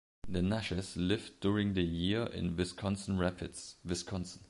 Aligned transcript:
The 0.27 0.39
Nashes 0.41 0.95
lived 0.97 1.41
during 1.41 1.75
the 1.75 1.83
year 1.83 2.23
in 2.23 2.57
Wisconsin 2.57 3.19
Rapids, 3.19 3.75
Wisconsin. 3.85 4.39